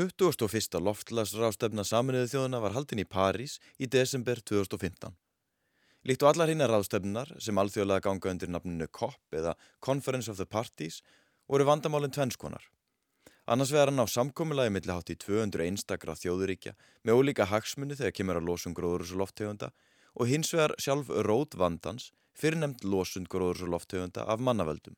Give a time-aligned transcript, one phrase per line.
[0.00, 0.78] 21.
[0.80, 5.12] loftlagsrástefna saminuðu þjóðuna var haldin í París í desember 2015.
[6.08, 9.52] Líkt og allar hinnar rástefnunar sem alþjóðlega ganga undir nafninu COP eða
[9.84, 11.02] Conference of the Parties
[11.44, 12.62] voru vandamálinn tvennskonar.
[13.44, 16.72] Annars vegar hann á samkominnlagi milli hátt í 200 einstakra þjóðuríkja
[17.04, 19.68] með ólíka hagsmunni þegar kemur að losun gróðurus og lofttegunda
[20.16, 24.96] og hins vegar sjálf rót vandans fyrir nefnd losun gróðurus og lofttegunda af mannavöldum.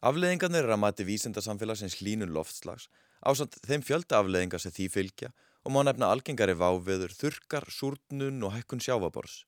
[0.00, 2.88] Afleðingarnir er að mati vísindarsamfélagsins hlínun loftslags
[3.22, 5.32] ásand þeim fjölda afleðingar sem því fylgja
[5.66, 9.44] og má nefna algengari váveður, þurkar, súrnun og hækkun sjáfabors.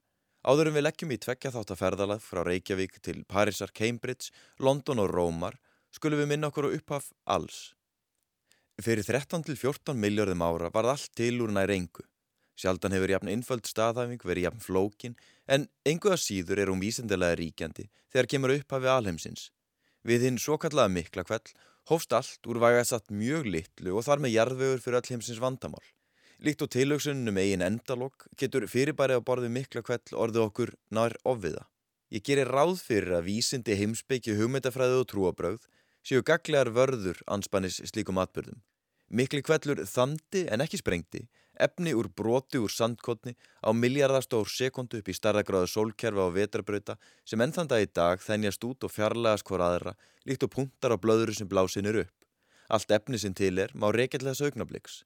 [0.47, 5.59] Áðurum við leggjum í tvekja þáttaferðalað frá Reykjavík til Parísar, Cambridge, London og Rómar
[5.95, 7.73] skulum við minna okkur á upphaf alls.
[8.79, 12.05] Fyrir 13-14 miljardum ára var allt til úr nær engu.
[12.59, 15.17] Sjaldan hefur jafn einföld staðhæfing verið jafn flókin
[15.47, 19.51] en enguða síður er hún vísendilega ríkjandi þegar kemur upphafi alheimsins.
[20.07, 21.53] Við hinn svo kallaða mikla kveld
[21.89, 25.85] hófst allt úr vægaðsatt mjög litlu og þar með jarðvegur fyrir all heimsins vandamál.
[26.45, 31.17] Líkt og tilöksunum um eigin endalokk getur fyrirbærið á borði mikla kveld orðið okkur nær
[31.27, 31.65] ofviða.
[32.15, 35.65] Ég gerir ráð fyrir að vísindi heimsbyggju hugmyndafræðu og trúabröð
[36.07, 38.61] séu gaglegar vörður anspannis slíkum atbyrðum.
[39.09, 41.25] Mikli kvellur þandi en ekki sprengti,
[41.59, 47.41] efni úr broti úr sandkotni á miljardastór sekundu upp í starðagráðu sólkerfa á vetrabrauta sem
[47.41, 49.95] ennþann dag í dag þennjast út og fjarlægast hver aðra
[50.29, 52.17] líkt og punktar á blöðuru sem blásinir upp.
[52.69, 55.03] Allt efni sem til er má reykja til þessu augnabliks.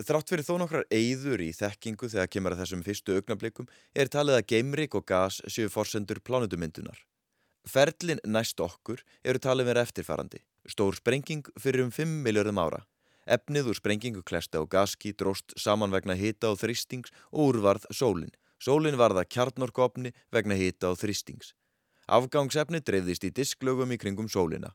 [0.00, 4.38] Þrátt fyrir þó nokkrar eigður í þekkingu þegar kemur að þessum fyrstu augnablikum er talið
[4.38, 6.96] að geimrik og gas séu forsendur plánutumyndunar.
[7.68, 10.40] Ferlin næst okkur eru talið vera eftirfærandi.
[10.64, 12.80] Stór sprenging fyrir um 5 miljardum ára.
[13.30, 18.32] Efnið úr sprengingu klesta og gaski dróst saman vegna hita og þristings og úrvarð sólinn.
[18.58, 21.54] Sólinn varða kjarnorkopni vegna hita og þristings.
[22.10, 24.74] Afgangsefni dreifðist í disklögum í kringum sólina.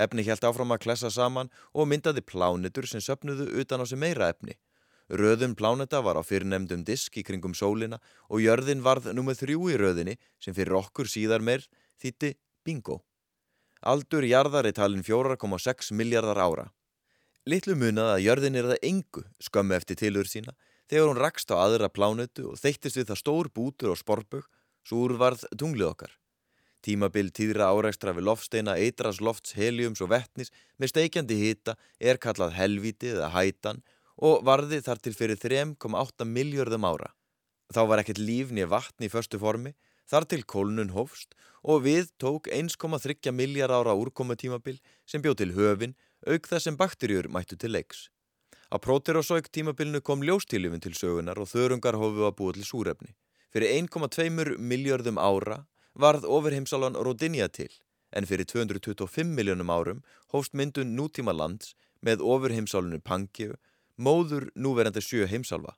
[0.00, 4.30] Efni helt áfram að klessa saman og myndaði plánetur sem söpnuðu utan á sem meira
[4.32, 4.56] efni.
[5.10, 9.78] Röðun pláneta var á fyrrnemdum disk í kringum sólina og jörðin varð nummið þrjú í
[9.82, 11.66] röðinni sem fyrir okkur síðar meir
[12.00, 13.02] þýtti bingo.
[13.82, 16.70] Aldur jarðar er talin 4,6 miljardar ára.
[17.50, 20.52] Littlu munað að jörðin er það engu skömmu eftir tilur sína
[20.90, 24.44] þegar hún rakst á aðra plánetu og þeittist við það stór bútur og sporbögg
[24.86, 26.12] svo úrvarð tunglið okkar.
[26.86, 32.54] Tímabil tíðra áreikstra við loftsteina, eitras lofts, heliums og vettnis með steikjandi hita er kallað
[32.54, 33.82] helviti eða hætan
[34.20, 37.10] og varði þar til fyrir 3,8 miljörðum ára.
[37.74, 39.74] Þá var ekkert líf nýja vatn í förstu formi,
[40.06, 41.34] þar til kólnun hófst
[41.66, 47.28] og við tók 1,3 miljard ára úrkomatímabil sem bjóð til höfin auk þess sem bakterjur
[47.32, 48.08] mættu til leiks.
[48.70, 53.14] Á próterosauk tímabilinu kom ljóstílifin til sögunar og þörungar hófu að búa til súrefni.
[53.50, 55.64] Fyrir 1,2 miljardum ára
[55.94, 57.72] varð ofurheimsálan Rodinia til
[58.12, 63.54] en fyrir 225 miljónum árum hófst myndun nútíma lands með ofurheimsálunu Pangeu,
[63.98, 65.74] móður núverandi sjö heimsálfa.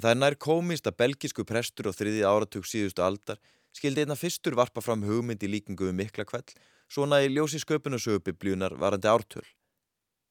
[0.00, 3.38] Það er nær komist að belgisku prestur á þriði áratug síðustu aldar
[3.72, 6.52] skildi einna fyrstur varpa fram hugmynd í líkingu við mikla kveld
[6.92, 9.44] svona í ljósi sköpunarsögubibljunar varandi ártöl.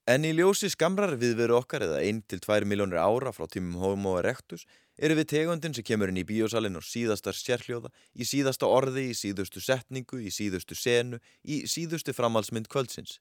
[0.09, 4.65] En í ljósi skamrar viðveru okkar eða 1-2 miljónir ára frá tímum Homo erectus
[4.97, 9.17] eru við tegundin sem kemur inn í bíósalinn og síðasta sérhljóða, í síðasta orði, í
[9.17, 13.19] síðustu setningu, í síðustu senu, í síðustu framhalsmynd kvöldsins.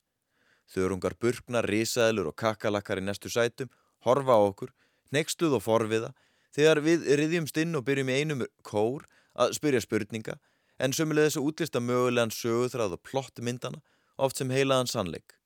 [0.73, 3.71] Þörungar burknar, risaðilur og kakalakkar í næstu sætum,
[4.05, 4.75] horfa á okkur,
[5.13, 6.13] nextuð og forviða,
[6.57, 10.41] þegar við riðjumst inn og byrjum í einum kór að spyrja spurninga
[10.81, 13.83] en sömulegðis að útlista mögulegan söguþráð og plottmyndana
[14.17, 15.37] oft sem heilaðan sannleik.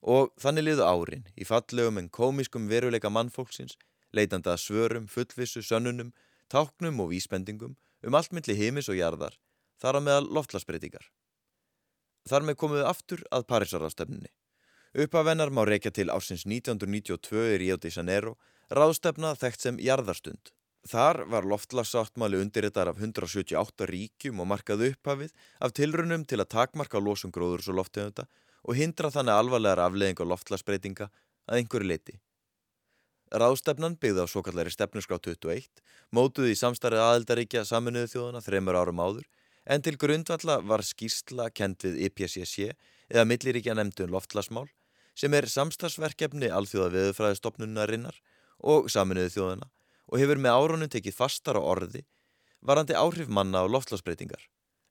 [0.00, 3.76] Og þannig liðu árin í fallegum en komiskum veruleika mannfólksins,
[4.12, 6.12] leitanda svörum, fullvissu, sönnunum,
[6.52, 7.76] táknum og vísbendingum
[8.06, 9.36] um allt myndli heimis og jarðar,
[9.80, 11.10] þar á meðal loftlasbreytingar.
[12.28, 14.30] Þar með komuðu aftur að Parísarásstefninni.
[14.96, 18.36] Uppafennar má reykja til ásins 1992 í Rio de Janeiro,
[18.72, 20.52] ráðstefna þekkt sem jarðarstund.
[20.88, 26.98] Þar var loftlagssáttmáli undirritar af 178 ríkjum og markað upphafið af tilrunum til að takmarka
[26.98, 28.24] losum gróðurs og lofttegunda
[28.64, 31.10] og hindra þannig alvarlegar afleðing og loftlagsbreytinga
[31.50, 32.16] að einhverju leiti.
[33.30, 35.68] Ráðstefnan byggði á svo kallari stefnusgrá 21,
[36.16, 39.26] mótuði í samstarið aðeldaríkja saminuðu þjóðana þreymur árum áður,
[39.68, 42.72] en til grundvalla var skýrsla kent við IPCC
[43.12, 44.66] eða milliríkja nefndun loftlagsmál,
[45.14, 48.18] sem er samstagsverkefni alþjóða viðfræðistofnunarinnar
[48.72, 49.70] og saminuðu þjóðana
[50.10, 52.04] og hefur með árunum tekið fastar á orði
[52.60, 54.42] varandi áhrif manna á loftlagsbreytingar.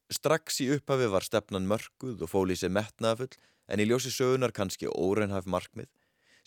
[0.09, 3.35] Strax í upphafi var stefnan mörguð og fóli sér metnaðafull
[3.69, 5.89] en í ljósi sögunar kannski óreinhæf markmið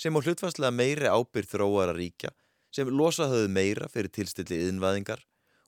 [0.02, 2.32] sem á hlutfastlega meiri ábyrð þróara ríkja
[2.74, 5.22] sem losa höfðu meira fyrir tilstilli yðinvæðingar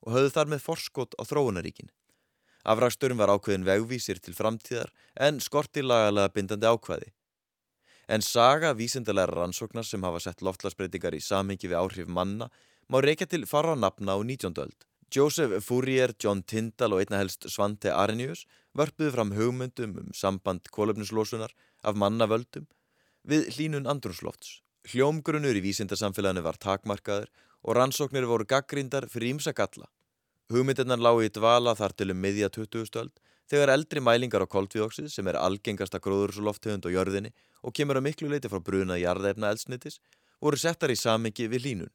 [0.04, 1.92] og höfðu þar með forskot á þróunaríkin.
[2.64, 4.90] Afræksturum var ákveðin vegvísir til framtíðar
[5.20, 7.12] en skorti lagalega bindandi ákveði.
[8.08, 12.50] En saga vísindalega rannsóknar sem hafa sett loftlagsbreytingar í samhengi við áhrif manna
[12.88, 14.54] má reykja til fara á nafna á 19.
[14.60, 14.78] öld.
[15.14, 21.52] Joseph Fourier, John Tyndall og einna helst Svante Arrhenius vörpuðu fram hugmyndum um samband kólöfnislosunar
[21.84, 22.66] af mannavöldum
[23.24, 24.60] við hlínun andrunslofts.
[24.90, 27.30] Hljómgrunur í vísindarsamfélaginu var takmarkaður
[27.62, 29.86] og rannsóknir voru gaggrindar fyrir ímsa galla.
[30.52, 32.98] Hugmyndirnar lágu í dvala þar til um miðja 20.
[33.00, 33.14] öld
[33.48, 37.32] þegar eldri mælingar á koldvíóksið sem er algengasta gróðurslofthöfund og jörðinni
[37.62, 40.00] og kemur að miklu leiti frá bruna jarðefna eldsnitis
[40.40, 41.94] voru settar í samengi við línun.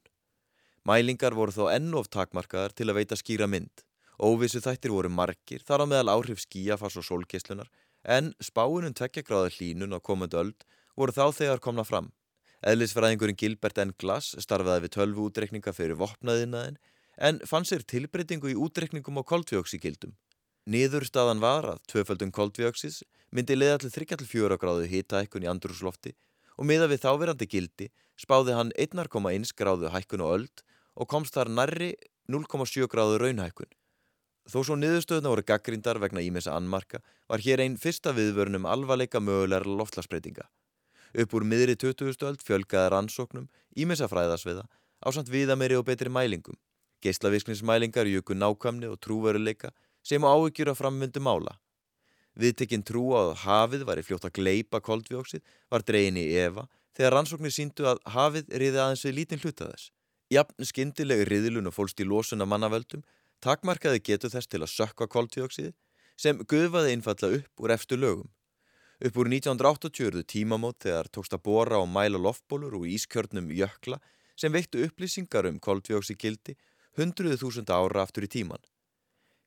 [0.88, 3.82] Mælingar voru þó ennof takmarkaðar til að veita skýra mynd.
[4.20, 7.68] Óvissu þættir voru margir þar á meðal áhrif skíafars og sólgeislunar
[8.04, 10.64] en spáinum tvekjagráða hlínun á komundu öld
[10.96, 12.08] voru þá þegar komna fram.
[12.64, 13.92] Eðlisfræðingurinn Gilbert N.
[14.00, 16.80] Glass starfaði við tölvu útrekninga fyrir vopnaðinaðin
[17.16, 20.16] en fann sér tilbreytingu í útrekningum á koldvíóksíkildum.
[20.68, 23.02] Niðurstaðan var að tvöföldun koldvíóksis
[23.32, 26.12] myndi leiða til 3-4 gráðu hitaækkun í andrúslofti
[26.56, 27.88] og miða við þáverandi gildi
[28.20, 31.94] spáði hann 1,1 gráðu hækkun og öld og komst þar nærri
[32.30, 33.70] 0,7 gráðu raunhækkun.
[34.50, 39.66] Þó svo niðurstöðuna voru gaggrindar vegna ímessa annmarka var hér einn fyrsta viðvörnum alvarleika mögulegar
[39.68, 40.48] loftlagsbreytinga.
[41.14, 42.16] Upp úr miðri 20.
[42.26, 46.58] öld fjölgaði rannsóknum ímessa fræðasviða á samt viðameri og betri mælingum.
[47.04, 49.70] Geislavísknismælingar jöku nákvæmni og trúveruleika
[50.02, 51.56] sem á áhyggjur að framvindu mála.
[52.38, 56.66] Viðtekinn trú að hafið var í fljótt að gleipa koldvjóksið var dregin í Eva
[56.96, 59.90] þegar rannsóknir síndu að hafið riði aðeins við lítinn hluta þess.
[60.30, 63.02] Jafn skindilegi riðilun og fólst í losun af mannavöldum
[63.42, 65.72] takmarkaði getu þess til að sökka koldvjóksiði
[66.20, 68.28] sem guðvaði innfalla upp úr efstu lögum.
[69.00, 73.98] Upp úr 1980 eruðu tímamót þegar tókst að bóra og mæla loftbólur og ískjörnum jökla
[74.38, 76.54] sem veittu upplýsingar um koldvjóksi gildi
[77.00, 78.62] hundruðu þúsunda ára aftur í tíman.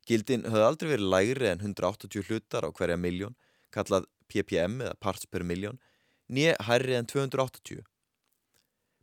[0.04, 3.38] Gildin höfði aldrei verið lægri en 180 hlutar á hverja miljón,
[3.72, 5.80] kallað ppm eða parts per miljón,
[6.28, 7.86] nýja hærri en 280.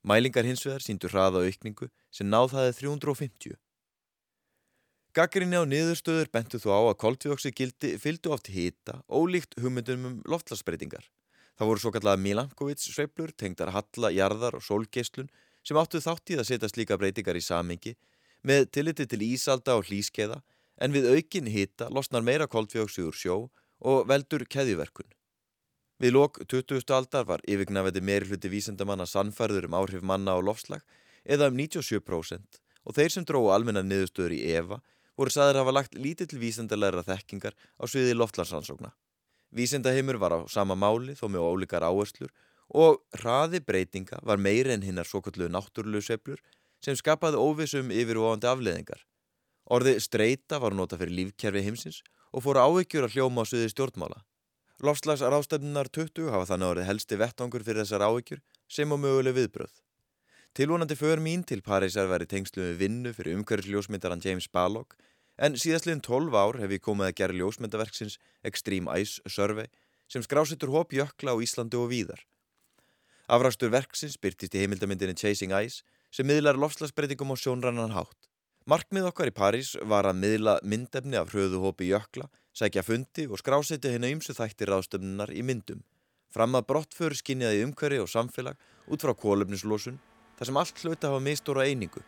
[0.01, 3.57] Mælingar hins vegar síndu hraða aukningu sem náð það 350.
[5.13, 10.15] Gaggrinni á niðurstöður bentu þú á að koltvíóksi gildi fylgdu oft hita, ólíkt hugmyndum um
[10.25, 11.05] loftlagsbreytingar.
[11.59, 15.29] Það voru svo kallað Milankovits sveiflur, tengdar halla, jarðar og sólgeislun
[15.67, 17.97] sem áttu þátt í að setja slíka breytingar í samengi
[18.47, 20.41] með tilliti til ísalda og hlýskeiða
[20.81, 23.37] en við aukin hita losnar meira koldfjóksi úr sjó
[23.81, 25.11] og veldur keðiverkun.
[26.01, 26.81] Við lok 20.
[26.97, 30.81] aldar var yfirgnafeti meiri hluti vísendamanna sannfærður um áhrif manna á lofslag
[31.29, 34.79] eða um 97% og þeir sem dróðu almenna niðurstöður í EVA
[35.21, 38.95] voru saður hafa lagt lítið til vísendalæra þekkingar á sviði loftlandsansókna.
[39.53, 42.33] Vísendaheimur var á sama máli þó með ólíkar áherslur
[42.73, 46.41] og hraði breytinga var meiri en hinnar svo kallu náttúrlu seplur
[46.81, 49.05] sem skapaði óvissum yfir og ándi afleðingar.
[49.69, 52.01] Orði streyta var nota fyrir lífkerfi heimsins
[52.33, 54.25] og fóru áhyggjur að hljóma á suði stjórnmála.
[54.81, 59.75] Lofslags ráðstöfnunar 20 hafa þannig orðið helsti vettangur fyrir þessar áhyggjur sem á möguleg viðbröð.
[60.57, 64.97] Tilvonandi för mín til Parísar væri tengslu við vinnu fyrir umhverfisljósmyndaran James Balog
[65.37, 69.69] en síðastliðin 12 ár hef ég komið að gera ljósmyndaverksins Extreme Ice Survey
[70.09, 72.25] sem skrásettur hóp jökla á Íslandi og víðar.
[73.29, 78.31] Afrastur verksins byrtist í heimildamindinni Chasing Ice sem miðlar lofslagsbreytingum á sjónrannan hátt.
[78.65, 83.93] Markmið okkar í París var að miðla myndefni af hröðuhópi jökla, sækja fundi og skráseti
[83.95, 85.83] hennu ymsu þættir ástöfnunar í myndum.
[86.31, 88.59] Fram að brottföru skinjaði umhverfi og samfélag
[88.91, 89.99] út frá kólefnislósun
[90.39, 92.03] þar sem allt hlauta hafa mistóra einingu.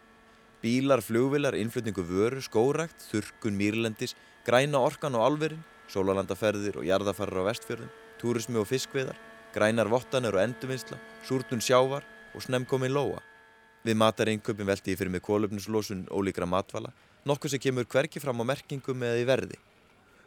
[0.62, 4.14] Bílar, flugvilar, innflutningu vöru, skórækt, þurkun, mýrlendis,
[4.46, 7.90] græna orkan og alverin, sólalandaferðir og jarðafarar á vestfjörðum,
[8.22, 9.18] túrismi og fiskveðar,
[9.52, 13.18] grænar vottanir og endurvinnsla, súrtun sjávar og snemkomin lóa.
[13.82, 16.94] Við matarinköpum velti ég fyrir mig kólöfnislósun ólíkra matvala,
[17.26, 19.58] nokkuð sem kemur hverki fram á merkingum eða í verði.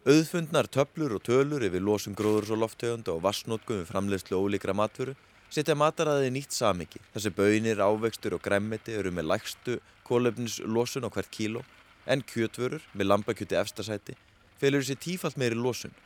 [0.05, 5.15] Auðfundnar töflur og tölur yfir lósum gróðurs og loftegunda og vassnótkum við framleiðslu ólíkra matvöru
[5.50, 7.00] setja mataræði nýtt samiki.
[7.15, 11.63] Þessi bönir, ávextur og gremmiti eru með lægstu kólöfnislósun á hvert kíló
[12.05, 14.13] en kjötvörur með lambakjöti efstasæti
[14.62, 15.97] felur þessi tífalt meiri lósun.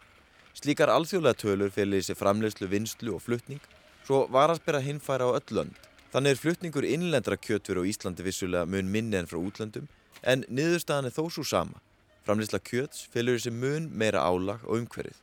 [0.56, 3.60] Slíkar alþjóðlega tölur felur þessi framleiðslu, vinslu og flutning
[4.08, 5.76] svo varast bera hinfæra á öll lönd.
[6.16, 9.92] Þannig er flutningur innlendra kjötveru á Íslandi vissulega mun minni en frá útlöndum
[10.24, 11.84] en niðurstaðan er þó svo sama.
[12.30, 15.16] Framleysla kjöts fylgur þessi mun meira álag og umhverfið.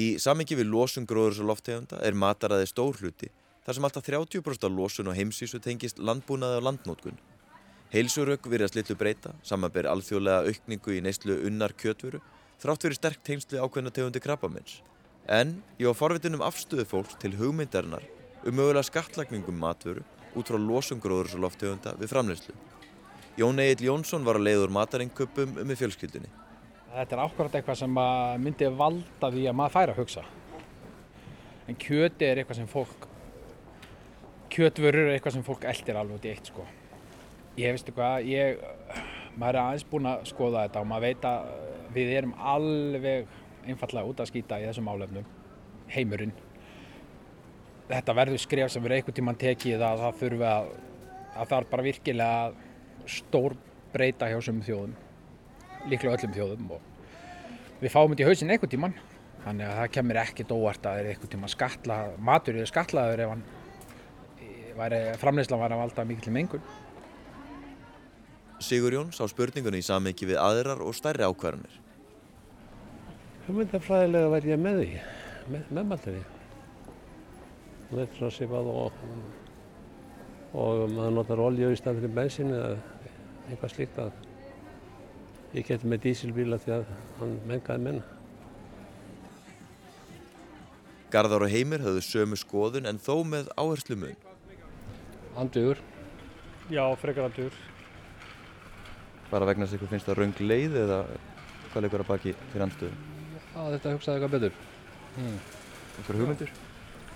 [0.00, 3.28] Í samengi við losun gróðurs og loftegunda er mataræði stór hluti
[3.66, 7.18] þar sem alltaf 30% af losun og heimsísu tengist landbúnaði og landnótkun.
[7.92, 12.22] Heilsurökk virðast litlu breyta, samanber alþjóðlega aukningu í neyslu unnar kjötveru
[12.64, 14.80] þrátt fyrir sterk tengslu ákveðna tegundi krabbamins.
[15.28, 18.08] En ég var forvitin um afstöðu fólks til hugmyndarinnar
[18.46, 22.56] um mögulega skattlagningum matvöru út frá losungróður og loftegunda við framleyslu.
[23.38, 26.30] Jón Egil Jónsson var að leiður matarenguppum um í fjölskyldunni.
[26.90, 28.00] Þetta er ákvarðat eitthvað sem
[28.42, 30.24] myndi valda því að maður fær að hugsa.
[31.70, 33.06] En kjöti er eitthvað sem fólk
[34.50, 36.66] kjötvörur er eitthvað sem fólk eldir alveg út í eitt sko.
[37.60, 38.62] Ég veistu hvað, ég,
[39.36, 41.50] maður er aðeins búin að skoða þetta og maður veit að
[41.94, 43.34] við erum alveg
[43.68, 45.26] einfallega út að skýta í þessum álefnum,
[45.94, 46.34] heimurinn.
[47.88, 50.72] Þetta verður skref sem verður einhvern tíman tekið að það þurfi að,
[51.34, 52.66] að það er bara virkilega
[53.12, 53.56] stór
[53.92, 54.96] breyta hjá þessum þjóðum,
[55.88, 56.88] líklega öllum þjóðum og
[57.82, 58.98] við fáum þetta í hausinn einhvern tíman.
[59.38, 63.24] Þannig að það kemur ekkert óvart að það er einhvern tíma skatla, matur er skatlaður
[63.24, 63.44] ef hann
[64.78, 66.64] væri, framleyslan var að valda mikil mengun.
[68.62, 71.76] Sigur Jón sá spurningunni í samiki við aðrar og stærri ákvarðanir.
[73.46, 74.88] Hugmyndafræðilega væri ég með því,
[75.54, 76.24] með, með maturði.
[77.88, 78.98] Það er svona sipað og,
[80.52, 82.74] og maður notar olju í stað fyrir bensin eða
[83.48, 84.12] eitthvað slíkt að
[85.56, 86.88] ég geti með dísilbíla því að
[87.18, 88.14] hann mengaði minna.
[91.08, 94.18] Garðar og Heimir höfðu sömu skoðun en þó með áherslu mun.
[95.40, 95.80] Andugur.
[96.68, 97.56] Já, frekar andugur.
[99.30, 101.00] Bara vegna þess að ykkur finnst það raung leið eða
[101.72, 102.92] hvað leikur að baki fyrir andstöðu?
[103.48, 104.62] Já, þetta hugsaði eitthvað betur.
[105.16, 105.42] Hmm.
[106.02, 106.56] Ykkur hugmyndur?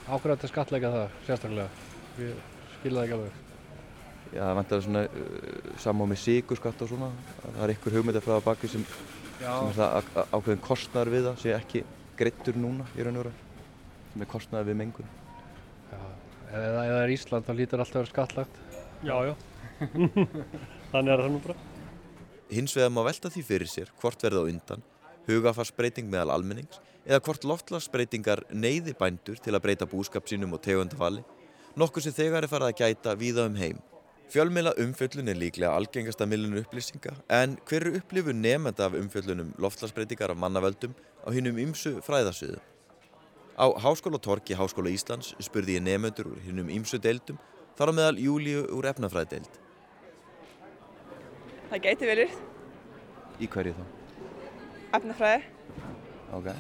[0.09, 1.69] Ákveð að skatleika það, sérstaklega.
[2.17, 3.52] Skilða það ekki alveg.
[4.33, 7.09] Já, það vantar svona uh, samá með síkurskatt og svona.
[7.45, 8.85] Það er ykkur hugmyndir frá baki sem,
[9.39, 11.83] sem er það ákveðin kostnar við það, sé ekki
[12.17, 13.35] greittur núna í raun og vera
[14.13, 15.11] sem er kostnaði við mengun.
[15.93, 16.01] Já,
[16.53, 18.63] ef það er Ísland þá lítur alltaf að vera skattlagt.
[19.03, 19.35] Já, já.
[20.93, 21.59] Þannig er það nú bara.
[22.53, 24.83] Hins vegar má velta því fyrir sér hvort verða á undan,
[25.29, 31.25] hugafarsbreyting meðal almennings eða hvort loftlagsbreytingar neyði bændur til að breyta búskap sínum og tegundafali,
[31.75, 33.81] nokkuð sem þegar er farið að gæta víða um heim.
[34.33, 40.33] Fjölmila umfjöllun er líklega algengasta millinu upplýsinga en hver eru upplifun nefnda af umfjöllunum loftlagsbreytingar
[40.33, 40.95] af mannavöldum
[41.27, 42.63] á hinnum ymsu fræðasviðum?
[43.61, 47.37] Á Háskóla Torki Háskóla Íslands spurði ég nefnendur úr hinnum ímsu deildum
[47.77, 49.53] þar á meðal Júliu úr efnafræðdeild.
[51.69, 52.43] Það gæti verið.
[53.37, 53.85] Í hverju þá?
[54.97, 55.43] Efnafræði.
[56.33, 56.53] Ok,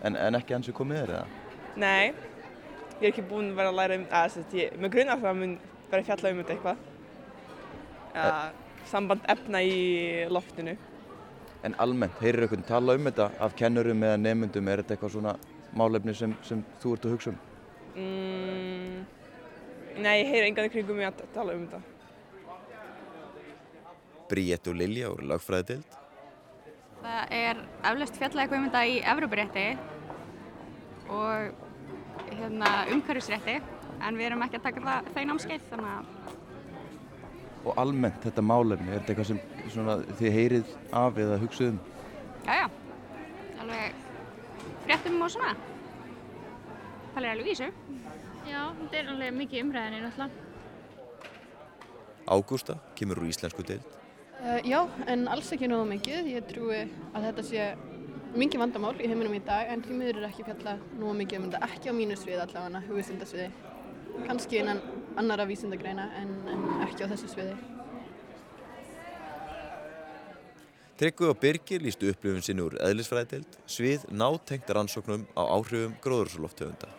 [0.00, 1.24] en, en ekki eins og komið er eða?
[1.76, 2.12] Nei,
[3.02, 5.12] ég er ekki búin að vera að læra um, að þess að ég, með grunn
[5.12, 5.58] að það mun
[5.90, 6.86] vera að fjalla um þetta eitthvað.
[8.18, 9.76] E samband efna í
[10.32, 10.74] loftinu.
[11.66, 15.34] En almennt, heyrir ykkur tala um þetta af kennurum eða nefnendum, er þetta eitthvað svona
[15.76, 17.38] málefni sem, sem þú ert að hugsa um?
[17.98, 18.98] Mm,
[20.04, 21.82] nei, ég heyr engan kringum mig að tala um þetta.
[24.28, 25.96] Bríett og Lilja úr lagfræðidild.
[27.02, 29.66] Það er eflaust fjallega eitthvað um þetta í Evrópurétti
[31.14, 31.66] og
[32.28, 33.58] hérna, umhverfisrétti
[34.04, 36.37] en við erum ekki að taka það þau námskeið þannig að
[37.68, 41.80] Og almennt þetta málefni, er þetta eitthvað sem svona, þið heyrið af eða hugsað um?
[42.46, 42.68] Já, já,
[43.60, 43.98] alveg
[44.86, 45.50] fréttum og svona.
[47.12, 47.68] Það er alveg vísu.
[48.48, 50.46] Já, þetta er alveg mikið umræðinni náttúrulega.
[52.28, 53.84] Ágústa kemur úr íslensku deild.
[54.38, 56.32] Uh, já, en alls ekki náðu mikið.
[56.38, 57.68] Ég trúi að þetta sé
[58.38, 61.48] mikið vandamál í heiminum í dag en því miður er ekki fjalla náðu mikið um
[61.48, 61.62] þetta.
[61.68, 63.50] Ekki á mínu svið allavega, hugvísindasviði.
[64.24, 64.80] Kanski innan
[65.16, 67.56] annara vísindagreina en, en ekki á þessu sviði.
[70.98, 76.90] Tryggvi og Birgir lístu upplifun sinni úr eðlisfræðideild, svið nátengt rannsóknum á áhrifum gróðurslofthöfunda.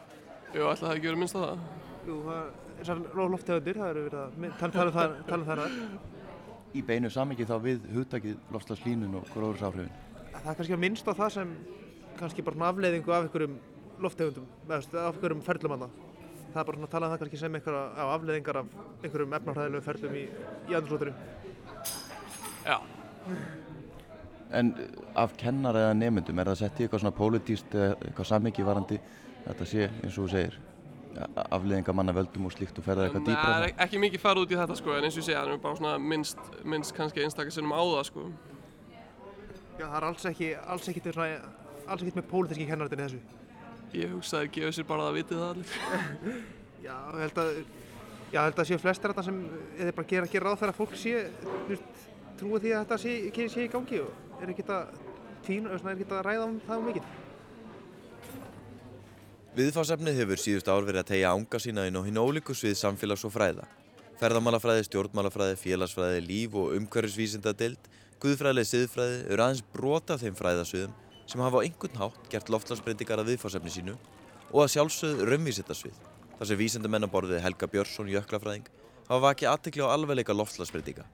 [0.54, 1.66] Jú, ætla það ekki verið minnst á það?
[2.08, 3.01] Jú, það er
[3.34, 4.96] lofthöfundir, það eru verið að tala
[5.28, 5.66] tala um það
[6.70, 9.92] Í beinu samingi þá við hugtakið lofslagslínun og gróðursáhrifin?
[10.32, 11.54] Það er kannski að minnst á það sem
[12.20, 13.56] kannski bara afleiðingu af einhverjum
[14.00, 15.89] lofthöfundum, af einhverjum ferlumanna.
[16.50, 18.72] Það er bara svona að tala um það kannski sem einhverja afleiðingar af
[19.03, 20.24] einhverjum efnarhæðilegu ferlum í,
[20.70, 21.20] í andurslóturum.
[22.65, 22.77] Já.
[24.60, 24.72] En
[25.13, 28.98] af kennar eða nefndum, er það sett í eitthvað svona pólitíst eða eitthvað samingi varandi
[29.46, 30.58] þetta sé eins og þú segir
[31.50, 33.56] afleðinga manna völdum og slíkt og ferða eitthvað dýbra?
[33.63, 35.63] Nei, ekki mikið farið út í þetta sko en eins og ég segja, það er
[35.63, 38.25] bara svona minnst, minnst kannski einstakar sinnum á það sko.
[39.79, 41.53] Já, það er alls ekki, alls ekki, svona,
[41.88, 43.38] alls ekki með pólitíski kennarðin í þessu.
[43.96, 45.69] Ég hugsa að það gefur sér bara að vitið það allir.
[46.88, 47.48] já, ég held að,
[48.29, 49.39] já, held að séu flestir þetta sem
[49.79, 51.13] eða bara gera, gera ráð þegar fólk sé,
[52.38, 53.15] trúi því að þetta sé,
[53.55, 54.93] sé í gangi og er ekki að,
[55.50, 57.10] er ekki að ræða um það um mikið.
[59.58, 63.25] Viðfársefnið hefur síðust ár verið að tegja ánga sína inn á hinn ólíku svið samfélags
[63.25, 63.65] og fræða.
[64.22, 67.89] Ferðamálafræði, stjórnmálafræði, félagsfræði, líf og umhverfisvísindadeild,
[68.22, 70.93] guðfræðileg siðfræði eru aðeins brota af þeim fræðasviðum
[71.30, 73.96] sem hafa á einhvern hátt gert loftlagsbreytingar að viðfársefni sínu
[74.50, 75.98] og að sjálfsögðu raunvísindasvið,
[76.40, 78.70] þar sem vísindamennar borðið Helga Björnsson, jöklafræðing,
[79.08, 81.06] hafa vakið aðtekli á alvegleika loftlagsbreytinga.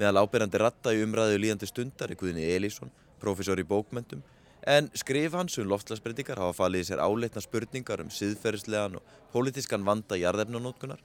[0.00, 4.24] Meðal ábyrjandi ratta í umræðu líðandi stundar er Guðni Elísson, profesor í bókmentum,
[4.64, 9.84] En skrif hans um loftslagsbreytingar hafa falið í sér áleitna spurningar um siðferðislegan og pólitískan
[9.84, 11.02] vanda jarðefnanótkunar,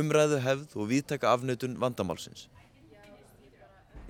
[0.00, 2.46] umræðu hefð og viðtaka afnötun vandamálsins.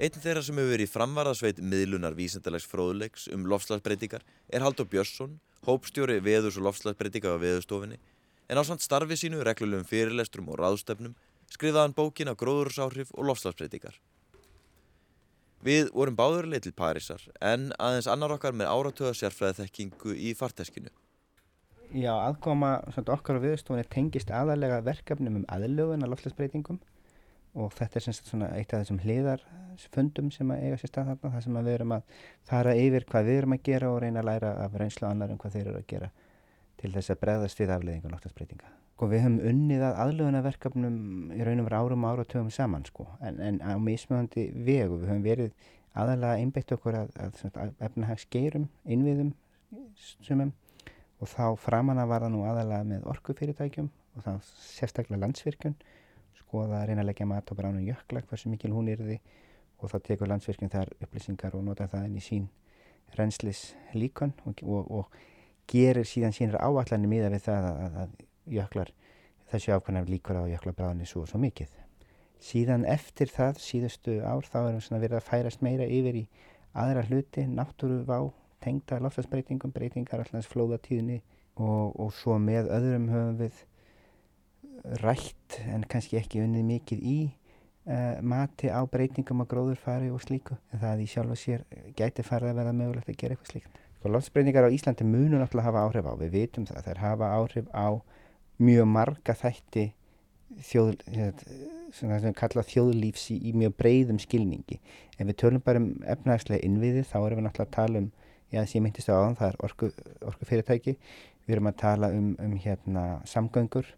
[0.00, 5.34] Einn þeirra sem hefur verið í framvarðasveit miðlunar vísendalags fróðuleiks um loftslagsbreytingar er Haldur Björnsson,
[5.68, 7.98] hópstjóri veðurs og loftslagsbreytinga á veðustofinni,
[8.48, 11.12] en á samt starfi sínu reglulegum fyrirlestrum og ráðstöfnum
[11.52, 13.98] skrifaðan bókin á gróðursáhrif og loftslagsbreytingar.
[15.62, 20.88] Við vorum báðurlega til Parísar en aðeins annar okkar með áratöða sérfræði þekkingu í farteskinu.
[21.92, 26.80] Já, aðkoma okkar á viðstofunni tengist aðalega verkefnum um aðlögun að loftslagsbreytingum
[27.52, 31.32] og þetta er semst svona eitt af þessum hliðarfundum sem að eiga sér stað þarna
[31.34, 34.28] þar sem við erum að fara yfir hvað við erum að gera og reyna að
[34.30, 36.08] læra af reynslu annar um hvað þeir eru að gera
[36.80, 38.72] til þess að bregðast við afleðingum loftslagsbreytinga.
[38.92, 40.96] Sko við höfum unnið að aðlugunarverkefnum
[41.34, 43.06] í raunum árum og áratöfum saman sko.
[43.20, 48.68] En, en á mismöðandi vegu við höfum verið aðalega einbeitt okkur að, að, að efnahagsgeirum,
[48.86, 49.32] innviðum
[50.22, 50.52] sumum.
[51.18, 54.32] Og þá framanna var það nú aðalega með orkufyrirtækjum og þá
[54.62, 55.76] sérstaklega landsvirkjun
[56.52, 59.18] skoða reyna að leggja mat á bránum jökla hversu mikil hún er því
[59.80, 62.48] og þá tekur landsvirkjum þar upplýsingar og nota það inn í sín
[63.16, 63.62] reynslis
[63.96, 65.16] líkon og, og, og
[65.68, 68.12] gerir síðan sínir áallanir miða við það að, að,
[68.52, 68.92] jöklar
[69.52, 71.72] þessu ákvæmlega líkur á jöklabráðinni svo og svo mikið.
[72.42, 76.22] Síðan eftir það síðustu ár þá erum við verið að færast meira yfir í
[76.72, 78.18] aðra hluti, náttúruvá,
[78.64, 81.20] tengda loftasbreytingum, breytingar allans flóðatíðinni
[81.60, 83.62] og, og svo með öðrum höfum við
[85.02, 90.58] rætt en kannski ekki unnið mikið í uh, mati á breytingum á gróðurfari og slíku
[90.72, 91.64] en það í sjálf og sér
[91.98, 93.80] gæti farið að vera mögulegt að gera eitthvað slíkt.
[93.98, 97.68] Sko loftsbreytingar á Íslandi munu náttúrulega hafa áhrif á, við vitum það, þær hafa áhrif
[97.70, 97.86] á
[98.62, 99.84] mjög marga þætti
[100.66, 100.98] þjóð,
[101.94, 104.80] svona sem við kalla þjóðlífs í, í mjög breyðum skilningi.
[105.18, 108.10] En við tölum bara um efnagslega innviði, þá erum við náttúrulega að tala um,
[108.52, 109.90] já þess að ég myndist á aðan, það er orku,
[110.28, 110.96] orku fyrirtæki,
[111.46, 113.88] við erum að tala um, um hérna samgöngur,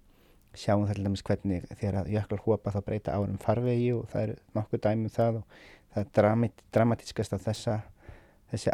[0.58, 4.34] sjáum það til dæmis hvernig þegar jöklar hópa þá breyta árum farvegi og það er
[4.56, 5.58] nokkuð dæmum það og
[5.94, 7.78] það er dramit, dramatískast að þessa,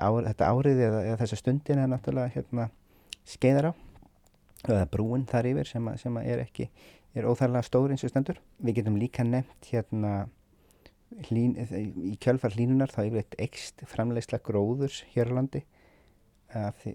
[0.00, 2.68] ár, þetta árið eða, eða þessa stundin er náttúrulega hérna,
[3.28, 3.72] skeiðar á
[4.68, 6.68] eða brúin þar yfir sem, að, sem að er ekki,
[7.16, 8.40] er óþærlega stóri eins og stendur.
[8.60, 10.14] Við getum líka nefnt hérna
[11.28, 15.64] hlín, í kjölfar hlínunar þá yfir eitt ekst framlegsla gróðurs hér á landi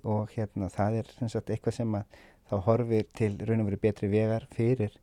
[0.04, 4.10] og hérna það er sagt, eitthvað sem að þá horfir til raun og veru betri
[4.12, 4.94] vegar fyrir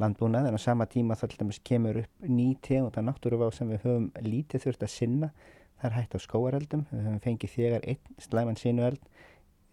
[0.00, 1.26] landbúnað en á sama tíma þá
[1.64, 5.30] kemur upp ný tegund af náttúruvá sem við höfum lítið þurft að sinna.
[5.78, 9.02] Það er hægt á skóareldum við höfum fengið þegar einn slæman sinueld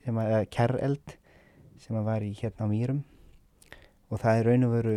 [0.06, 1.16] eða kærreld
[1.82, 3.04] sem að var í hérna á mýrum.
[4.12, 4.96] Og það er raun og veru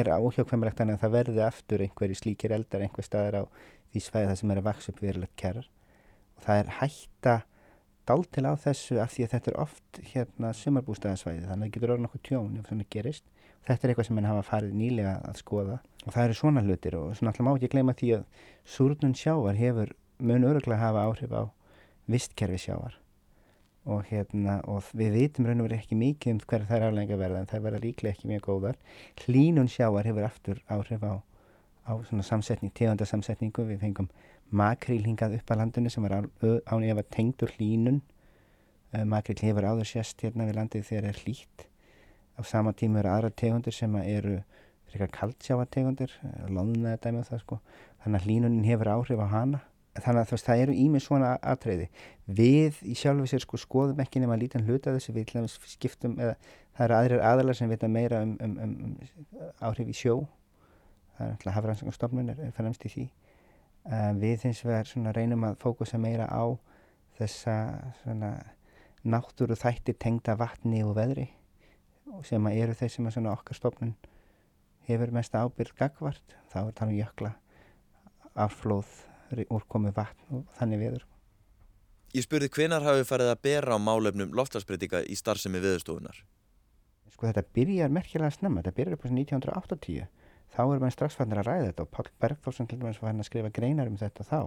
[0.00, 3.44] er áhjákvæmulegt að það verði aftur einhverji slíkir eldar einhver staðar á
[3.90, 7.34] því svæði það sem er að vaksa upp verulegt kærr og það er hætta
[8.10, 11.74] dál til á þessu af því að þetta er oft hérna sumarbústæðarsvæði þannig að það
[11.76, 13.26] getur orðið nokkuð tjón ef þannig gerist.
[13.68, 16.96] Þetta er eitthvað sem henn hafa farið nýlega að skoða og það eru svona hlutir
[16.96, 18.24] og svona alltaf má ekki gleyma því að
[18.74, 21.42] súrnun sjávar hefur mun öruglega hafa áhrif á
[22.10, 22.96] vistkerfi sjávar
[23.90, 27.40] og hérna og við vitum raun og verið ekki mikið um hverja þær aflega verða
[27.40, 28.80] en þær verða líklega ekki mjög góðar.
[29.24, 31.14] Hlínun sjávar hefur aftur áhrif á,
[31.88, 34.10] á svona samsetning, tegundasamsetningu við fengum
[34.50, 38.00] makríl hingað upp að landinu sem var án efa tengdur hlínun
[38.94, 41.66] uh, makríl hefur áður sérst hérna við landið þegar það er hlýtt.
[42.38, 44.40] Á sama tíma eru aðra tegundir sem eru
[44.90, 47.58] frekar kaldsjávategundir eh, lóðuna eða dæmið það sko.
[48.02, 49.60] Þannig að hlínunin hefur áhrif á hana.
[50.00, 51.86] Þannig að veist, það eru ímið svona aðtreyði
[52.40, 55.14] við í sjálfu sér sko skoðum ekki nema lítan hluta þessu.
[55.14, 55.34] Við
[55.68, 56.34] skiptum eða
[56.78, 58.94] það eru aðrir aðalar sem vita meira um, um, um,
[59.60, 60.22] áhrif í sjó.
[61.18, 63.10] Það er alltaf hafrannsangastofnun er, er fannamst í því
[63.80, 66.44] Uh, við hins vegar reynum að fókusa meira á
[67.16, 67.54] þessa
[69.08, 71.30] náttúru þætti tengda vatni og veðri
[72.26, 73.94] sem eru þeir sem að okkar stofnun
[74.88, 77.30] hefur mest ábyrg gagvart þá er það um jökla
[78.40, 78.90] afflóð,
[79.48, 81.06] úrkomi vatn og þannig viður
[82.10, 86.24] Ég spurði hvenar hafið farið að bera á málefnum loftarsbreytinga í starfsemi viðstofunar
[87.10, 90.08] Sko þetta byrjar merkilega snemma, þetta byrjar upp á 1980
[90.54, 93.22] þá er mann strax fannir að ræða þetta og Pál Bergþórsson til dæmis var hann
[93.22, 94.40] að skrifa greinar um þetta þá.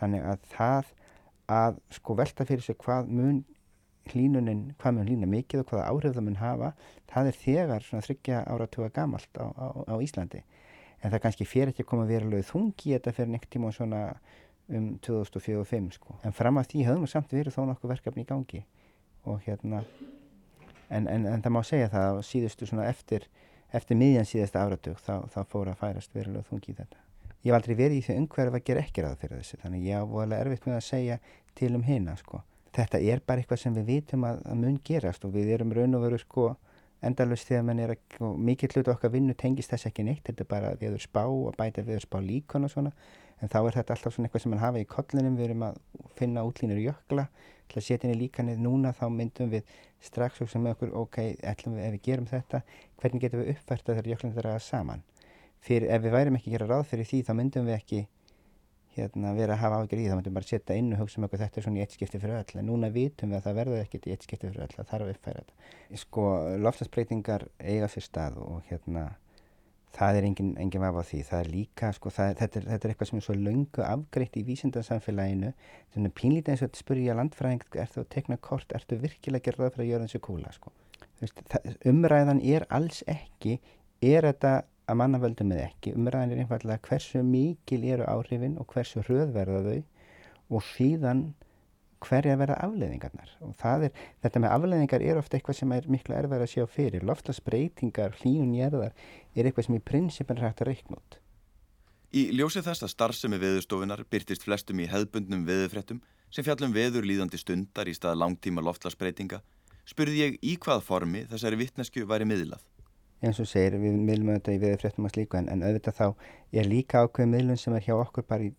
[0.00, 0.90] Þannig að það
[1.58, 3.40] að sko velta fyrir sig hvað mun
[4.08, 6.72] hlínunin, hvað mun hlína mikið og hvaða áhrif það mun hafa
[7.10, 10.42] það er þegar svona þryggja áratuga gamalt á, á, á Íslandi.
[11.02, 14.02] En það kannski fyrir ekki að koma verulega þungi þetta fyrir neitt tíma svona
[14.68, 16.16] um 2045 sko.
[16.26, 18.64] En fram að því höfum við samt verið þó nokkuð verkefni í gangi.
[19.28, 19.82] Og hérna
[20.88, 23.28] en, en, en það má segja það síðustu svona eftir
[23.72, 27.02] eftir miðjan síðasta áratug þá, þá fór að færast verulega þungi í þetta.
[27.38, 30.00] Ég hef aldrei verið í því umhverf að gera ekki ráð fyrir þessu þannig ég
[30.00, 31.18] á volið erfitt með að segja
[31.58, 32.42] til um hina sko.
[32.78, 35.98] þetta er bara eitthvað sem við vitum að, að mun gerast og við erum raun
[35.98, 36.48] og veru sko
[37.02, 40.44] endalust þegar mann er að, og mikill hlut okkar vinnu tengist þess ekki neitt, þetta
[40.44, 42.92] er bara viður spá og bæta viður spá líkon og svona
[43.38, 45.80] en þá er þetta alltaf svona eitthvað sem mann hafa í kollinum við erum að
[46.18, 47.28] finna útlínur jökla
[47.68, 49.72] til að setja inn í líkanið núna þá myndum við
[50.04, 52.62] strax hugsa með okkur ok, við ef við gerum þetta
[53.00, 55.02] hvernig getum við uppfært að þeirra jöklinn þeirra saman?
[55.64, 58.00] Fyrir ef við værim ekki að gera ráð fyrir því þá myndum við ekki
[58.98, 61.28] hérna, vera að hafa ágjör í þá myndum við bara setja inn og hugsa með
[61.28, 63.58] okkur þetta er svona í eitt skipti fyrir öll en núna vitum við að það
[63.60, 65.54] verður ekkit í eitt skipti fyrir öll það þarf að uppfæra þetta.
[66.02, 66.24] Sko
[69.96, 71.20] það er engin, engin vafa á því.
[71.28, 73.84] Það er líka, sko, það er, þetta, er, þetta er eitthvað sem er svo laungu
[73.84, 75.52] afgreitt í vísindarsamfélaginu
[75.94, 79.42] þannig að pínlítið eins og þetta spurja landfræðing er þú að tekna kort, ertu virkilega
[79.42, 80.54] að gera það fyrir að gjöra þessu kúla?
[80.56, 80.74] Sko.
[81.22, 83.58] veist, það, umræðan er alls ekki
[84.04, 84.54] er þetta
[84.88, 85.94] að mannavöldum eða ekki?
[85.98, 91.26] Umræðan er einfallega hversu mikil eru áhrifin og hversu hröðverða þau og síðan
[92.04, 96.46] hverja verða afleðingarnar og er, þetta með afleðingar er ofta eitthvað sem er miklu erfæri
[96.46, 97.06] að sjá fyrir.
[97.06, 98.94] Loftlasbreytingar, hlíunjörðar
[99.34, 101.18] er eitthvað sem í prinsipin er hægt að reikna út.
[102.08, 106.00] Í ljósið þess að starfsemi veðurstofunar byrtist flestum í hefðbundnum veðurfrettum
[106.32, 109.42] sem fjallum veður líðandi stundar í stað langtíma loftlasbreytinga
[109.88, 112.64] spurði ég í hvað formi þessari vittnesku væri miðlað.
[113.24, 116.06] Eins og segir við miðlum auðvitað í veðurfrettum að slíku en, en auðvitað þá
[116.60, 118.52] er líka ákveð miðlun sem er hjá okkur bara í,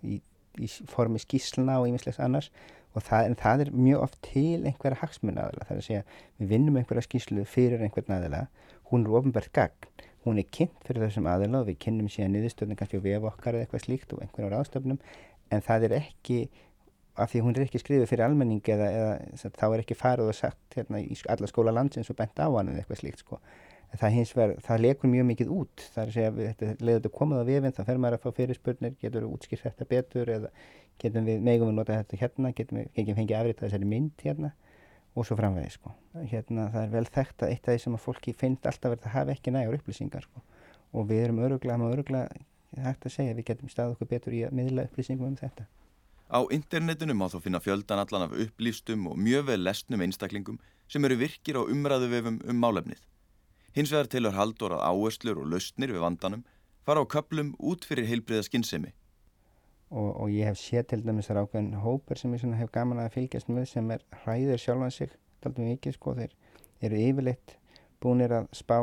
[0.00, 0.20] í
[0.60, 2.50] í formi skísluna og ímislegs annars.
[2.92, 6.02] Og það, en það er mjög oft til einhverja hagsmunnaðila, það er að segja
[6.42, 8.42] við vinnum einhverja skíslu fyrir einhvern aðila.
[8.90, 9.88] Hún er ofinbært gagn,
[10.26, 13.56] hún er kynnt fyrir þessum aðila og við kynnum síðan niðurstöðning kannski á VF okkar
[13.56, 15.00] eða eitthvað slíkt og einhverjum ráðstöfnum
[15.52, 16.38] en það er ekki
[17.16, 20.36] af því hún er ekki skrifið fyrir almenning eða, eða þá er ekki farið og
[20.38, 23.40] sagt hérna, í alla skóla landsins og bent á hann eða eitthvað slíkt sko
[24.00, 27.16] það hins vegar, það lekur mjög mikið út það er að segja, þetta leiður þetta
[27.18, 30.52] komið á vefinn þá fer maður að fá fyrirspurnir, getur við útskýrt þetta betur eða
[31.02, 34.52] getum við megum við nota þetta hérna, getum við ekki fengið afrið þessari mynd hérna
[35.12, 35.92] og svo framvegið sko.
[36.30, 39.08] Hérna það er vel þekkt að eitt af því sem að fólki finnst alltaf verið
[39.10, 40.42] að hafa ekki nægur upplýsingar sko.
[40.92, 44.42] og við erum öruglega, maður öruglega hægt að segja, við getum stað okkur betur í
[44.44, 45.64] að miðla upplýsingum um þetta.
[46.32, 51.04] Á internetinu má þó finna fjöldan allan af upplýstum og mjög vel lesnum einstaklingum sem
[51.04, 53.00] eru virkir á umræðuvefum um málefnið.
[53.72, 56.42] Hins vegar tilur haldur að áherslur og lausnir við vandanum
[56.84, 58.92] fara á köplum út fyrir heilbriða skinnsemi.
[59.92, 63.14] Og, og ég hef séð til dæmis þar ákveðin hóper sem ég hef gaman að
[63.16, 66.36] fylgjast með sem er hræðir sjálfan sig, taldum við ekki sko, þeir
[66.84, 67.56] eru yfirleitt
[68.02, 68.76] búinir að spá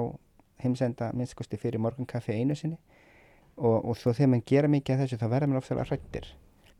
[0.63, 2.77] heimsenda minnskosti fyrir morgunkaffi einu sinni
[3.57, 6.29] og, og svo þegar mann gera mikið af þessu þá verður mann ofsalega hrættir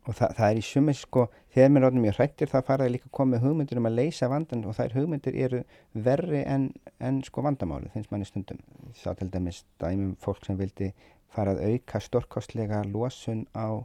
[0.08, 3.10] og það, það er í sumi sko þegar mér ráðum mjög hrættir þá faraði líka
[3.16, 7.90] komið hugmyndir um að leysa vandan og þær hugmyndir eru verri en, en sko vandamáli
[7.92, 8.60] finnst manni stundum.
[8.96, 10.92] Þá til dæmis dæmum fólk sem vildi
[11.30, 13.84] fara að auka stórkostlega losun á,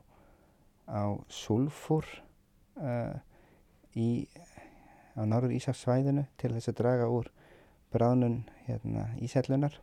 [0.88, 2.08] á sulfur
[2.80, 3.15] uh,
[3.95, 4.25] í
[5.15, 7.30] á norður Ísafsvæðinu til þess að draga úr
[7.93, 9.78] bráðnun hérna, Ísællunar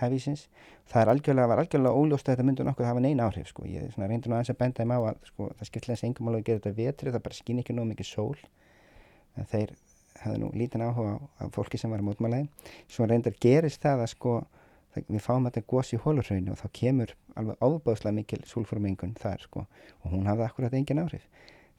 [0.00, 0.46] hefísins.
[0.90, 3.64] Það er algjörlega, var algjörlega óljóst að þetta myndi nokkuð hafa neina áhrif sko.
[3.68, 6.42] Ég reyndi nú aðeins að benda þeim á að sko, það skiptilega þessi engum alveg
[6.42, 8.42] að gera þetta vetri, það bara skýn ekki nóg mikið sól.
[9.34, 9.74] En þeir
[10.22, 12.50] hefðu nú lítinn áhuga á, fólki sem var mótmálaði.
[12.90, 14.34] Svo reyndar gerist það að sko,
[14.94, 19.42] það, við fáum þetta góðs í hólurhrauninu og þá kemur alveg ábáðslega mikil súlformengun þar
[19.42, 21.26] sko og hún hafði akkurat engin áhrif.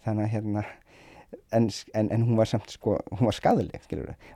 [0.05, 0.65] Þannig að hérna
[1.51, 3.83] en, en, en hún var samt sko, hún var skadaleg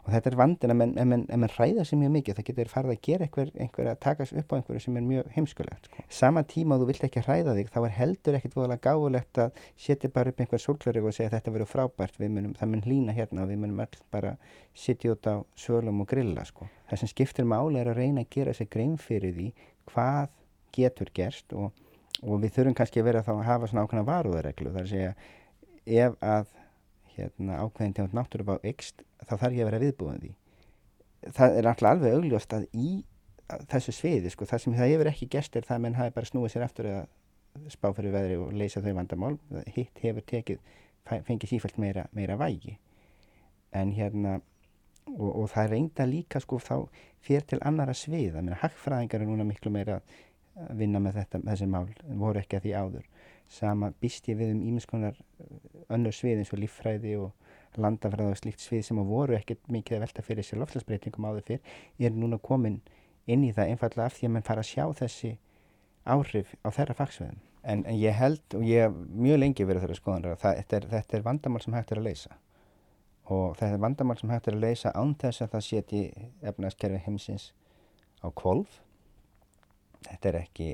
[0.03, 2.93] og þetta er vandin að menn, menn, menn ræða sér mjög mikið það getur farið
[2.93, 6.05] að gera einhver, einhver að takast upp á einhverju sem er mjög heimskulegt sko.
[6.19, 9.63] sama tíma og þú vilt ekki ræða þig þá er heldur ekkert voðalega gáðulegt að
[9.87, 13.43] setja bara upp einhver sólklöru og segja þetta verður frábært munum, það mun hlýna hérna
[13.45, 14.35] og við munum all bara
[14.73, 16.69] sitja út á svölum og grilla sko.
[16.89, 19.51] það sem skiptir máli er að reyna að gera sér grein fyrir því
[19.89, 20.29] hvað
[20.75, 21.73] getur gerst og,
[22.21, 25.13] og við þurfum kannski að vera þá að hafa svona ákveðna varúðareglu þar að segja
[25.89, 26.49] ef að
[27.19, 30.33] hérna, ákveðin tegund náttúrufá ykst þá þarf ég að vera viðbúin því.
[31.35, 32.89] Það er alltaf alveg augljóst að í
[33.69, 36.29] þessu sviði sko, það sem það hefur ekki gest er það að menn hafi bara
[36.29, 39.33] snúið sér aftur að spá fyrir veðri og leysa þau vandamál.
[39.73, 40.61] Hitt hefur tekið,
[41.09, 42.77] fengið sífælt meira, meira vægi.
[43.75, 44.37] En hérna
[45.17, 46.75] og, og það reynda líka sko þá
[47.25, 51.41] fyrir til annara svið, það meina hagfræðingar er núna miklu meira að vinna með þetta,
[51.47, 51.87] þessi mál,
[52.19, 53.07] voru ekki að því áður
[53.49, 55.49] sama býst ég við um ímiðskonar uh,
[55.95, 60.05] önnur svið eins og líffræði og landafræði og slíkt svið sem voru ekkert mikið að
[60.05, 61.75] velta fyrir sér lofslagsbreytingum áður fyrr
[62.07, 62.79] er núna komin
[63.29, 65.31] inn í það einfallega af því að mann fara að sjá þessi
[66.09, 67.39] áhrif á þeirra fagsveðum.
[67.61, 71.17] En, en ég held og ég hef mjög lengi verið þeirra skoðanra að þetta þetta
[71.17, 72.37] er vandamál sem hægt er að leysa
[73.29, 76.03] og þetta er vandamál sem hægt er að leysa án þess að það seti
[76.51, 77.49] efnaðskerfi heimsins
[78.25, 78.79] á kvolf.
[80.07, 80.69] Þetta er ekki,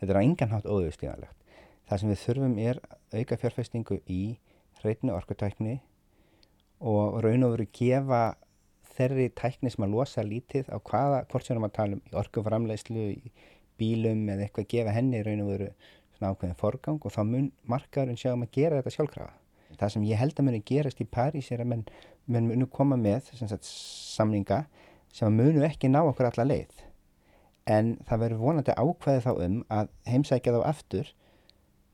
[0.00, 1.41] þetta er á engan hátt óðustíðanlegt.
[1.88, 2.80] Það sem við þurfum er
[3.12, 4.20] auka fjárfestingu í
[4.82, 5.78] hreitni orkutækni
[6.82, 8.22] og raun og veru gefa
[8.96, 12.02] þeirri tækni sem að losa lítið á hvaða, hvort sem við erum að tala um
[12.02, 13.32] í orkuframlegslu, í
[13.80, 15.68] bílum eða eitthvað gefa henni raun og veru
[16.16, 19.34] svona ákveðin forgang og þá mun markaðurinn sjá um að gera þetta sjálfkrafa.
[19.80, 21.84] Það sem ég held að muni gerast í París er að menn,
[22.28, 24.64] menn munu koma með sagt, samninga
[25.12, 26.82] sem munu ekki ná okkur alla leið
[27.70, 31.10] en það verður vonandi ákveðið þá um að heimsækja þá aftur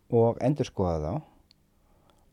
[0.08, 1.12] og endur skoða þá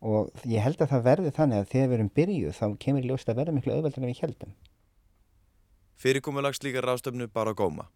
[0.05, 3.29] og ég held að það verði þannig að þegar við erum byrjuð þá kemur ljóst
[3.31, 4.51] að verða miklu auðveldur en við heldum.
[5.95, 7.88] Fyrirkomulags líka ráðstöfnu bara góma.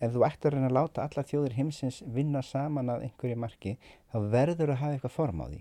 [0.00, 3.74] Ef þú ættir að láta alla þjóðir heimsins vinna saman að einhverju marki
[4.12, 5.60] þá verður að hafa eitthvað form á því.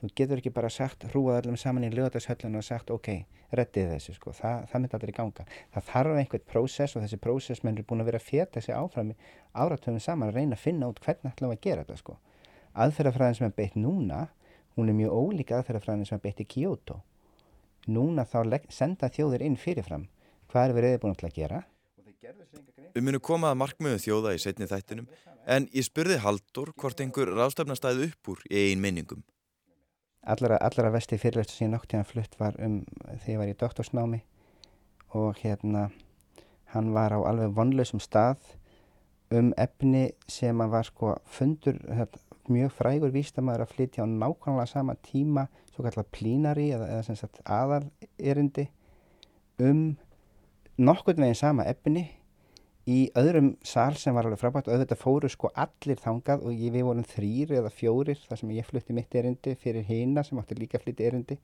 [0.00, 3.08] Þú getur ekki bara sagt, hrúað allum saman í lögatarshöllinu og sagt ok,
[3.56, 5.46] reddið þessu sko, það, það myndi í ganga.
[5.72, 9.14] Það þarf einhvert prósess og þessi prósessmenn er búin að vera að fjeta þessi áfram
[9.14, 9.16] í
[9.52, 12.18] áratöfum saman að reyna að finna út hvernig ætlum að gera þetta sko.
[12.74, 14.28] Aðferðafræðin sem er beitt núna,
[14.74, 17.02] hún er mjög ólíka aðferðafræðin sem er beitt í Kyoto.
[17.86, 20.08] Núna þá senda þjóðir inn fyrirfram
[20.48, 21.62] hvað er við reyði búin að gera.
[22.94, 25.08] Við munum koma að markmiðu þjóða í setni þættinum
[25.46, 29.24] en ég spurði Haldur hvort einhver ráðstafna stæði upp úr í ein minningum
[30.24, 32.80] allra, allra vesti fyrirlöfstu sem ég nokk tíðan flutt var um
[33.24, 34.20] þegar ég var í doktorsnámi
[35.14, 35.88] og hérna
[36.74, 38.54] hann var á alveg vonlausum stað
[39.34, 44.66] um efni sem hann var sko fundur hérna, mjög frægur vístamæður að flytja á nákvæmlega
[44.70, 47.84] sama tíma svo kallar plínari eða, eða aðal
[48.18, 48.68] erindi
[49.62, 49.96] um
[50.78, 52.08] nokkurn veginn sama efni
[52.90, 54.68] í öðrum sál sem var alveg frábært.
[54.68, 58.68] Og auðvitað fóru sko allir þangað og við vorum þrýr eða fjórir þar sem ég
[58.68, 61.38] flutti mitt erindi fyrir hýna sem átti líka flutti erindi.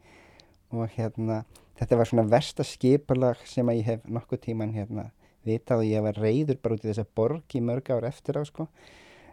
[0.75, 1.43] Og hérna
[1.81, 5.09] þetta var svona versta skipalag sem að ég hef nokkuð tíman hérna
[5.47, 8.45] vitað og ég var reyður bara út í þessa borg í mörg ár eftir á
[8.45, 8.69] sko.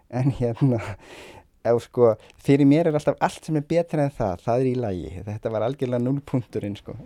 [0.08, 0.80] En hérna
[1.66, 4.76] á sko fyrir mér er alltaf allt sem er betra en það, það er í
[4.76, 6.98] lagi þetta var algjörlega nullpunkturinn sko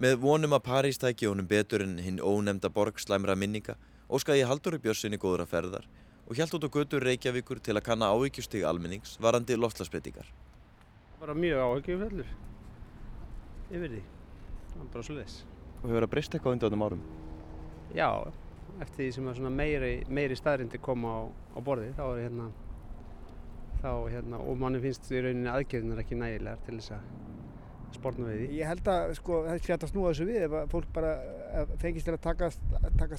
[0.00, 3.74] Með vonum að París tæki honum betur en hinn ónemda borg slæmra minninga
[4.08, 5.84] óskaði ég Halldóri Björnssoni góðra ferðar
[6.30, 10.28] og hjælt út á götur Reykjavíkur til að kanna áhyggjustig almennings varandi loftlagsbreytingar.
[11.20, 12.28] Bara mjög áhyggjufellur
[13.70, 14.04] yfir því,
[14.70, 15.40] það er bara svo leiðis.
[15.82, 17.02] Og hefur það breyst eitthvað undir ánum árum?
[17.96, 18.08] Já,
[18.80, 21.20] eftir því sem að meiri, meiri staðrindi koma á,
[21.56, 22.50] á borði þá er hérna,
[23.80, 27.08] þá hérna, og manni finnst í rauninni aðgerðinar ekki nægilegar til þess að
[27.96, 28.48] sportna við því.
[28.60, 31.12] Ég held að sko, það sé að snúa þessu við ef fólk bara
[31.82, 32.50] fengist til að taka,
[33.00, 33.18] taka,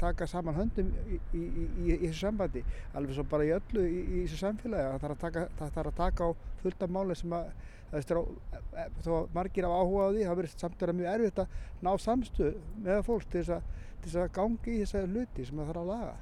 [0.00, 2.62] taka saman höndum í, í, í, í þessu sambandi
[2.94, 6.28] alveg svo bara í öllu í þessu samfélagi það þarf að taka, þarf að taka
[6.28, 6.30] á
[6.62, 7.50] fullt af máli sem að
[7.92, 10.98] það veist e, þó að margir af áhuga á því það verður samt að vera
[11.00, 14.78] mjög erfitt að ná samstöð með fólk til þess að, til þess að gangi í
[14.82, 16.14] þessa hluti sem það þarf að laga.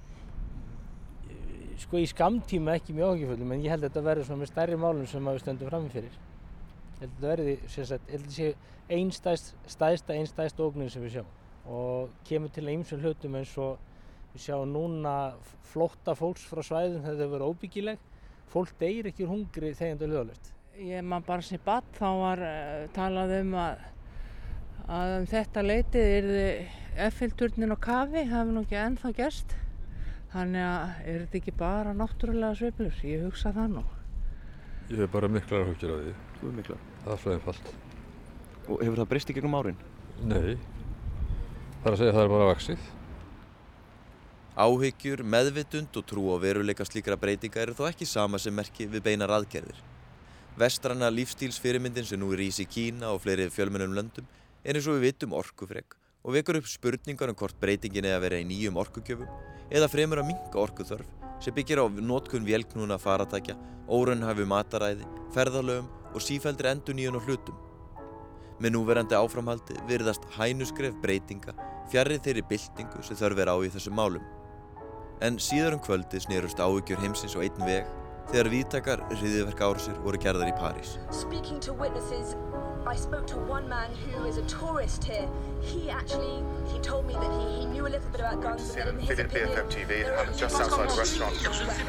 [1.81, 4.81] Sko í skamtíma ekki mjög áhugjuföldum en ég held að þetta verður svona með stærri
[4.81, 6.19] málum sem við stöndum framifyrir
[7.01, 8.49] held að þetta verði sagt, held að sé
[8.90, 11.31] einstæðst, stæðsta einstæðst ógnir sem við sjáum.
[11.71, 13.79] Og kemur til einsum hlutum eins og
[14.35, 15.14] við sjáum núna
[15.71, 18.03] flotta fólks frá svæðum þegar þau verður óbyggileg.
[18.51, 22.07] Fólk deyir ekki úr hungri þegar þetta er löðalegt Ég maður bara sé badd þá
[22.19, 23.83] var uh, talað um að
[24.90, 29.57] að um þetta leitið er þið effilturnin og kafi það hefur nú ekki ennþá gerst
[30.35, 33.88] þannig að er þetta ekki bara náttúrulega sveiflur, ég hugsa það nú
[34.90, 37.68] Ég hef bara miklar huggjur á því Þú er miklar Það er svo einfalt.
[38.68, 39.79] Og hefur það breyst í gegnum árin?
[40.20, 40.57] Nei,
[41.81, 42.88] það er að segja að það er bara vaksið.
[44.61, 49.07] Áhyggjur, meðvitund og trú á veruleika slíkra breytinga eru þó ekki sama sem merki við
[49.07, 49.81] beinar aðgerðir.
[50.61, 54.29] Vestranna lífstílsfyrirmyndin sem nú er ís í Kína og fleiri fjölmennum löndum
[54.61, 58.40] er eins og við vitum orkufreg og vekur upp spurningar um hvort breytingin að vera
[58.40, 59.30] í nýjum orkugjöfum
[59.70, 61.09] eða fremur að minga orkuþörf
[61.40, 63.56] sem byggir á nótkunn vélknúna faratækja,
[63.88, 67.56] órunhafi mataræði, ferðalögum og sífældri endur nýjun og hlutum.
[68.61, 71.54] Með núverandi áframhaldi virðast hænusgref breytinga
[71.90, 74.26] fjarrið þeirri byltingu sem þörf er á í þessum málum.
[75.24, 77.88] En síðar um kvöldi snýrust áhugjur heimsins og einn veg
[78.31, 80.97] þegar vítakar hriðiverk árusir voru gerðar í París.
[81.11, 82.37] Speaking to witnesses,
[82.87, 85.29] I spoke to one man who is a tourist here.
[85.61, 88.88] He actually, he told me that he, he knew a little bit about guns and
[88.88, 89.51] in his opinion...
[89.51, 91.37] BFM TV, I'm just outside the restaurant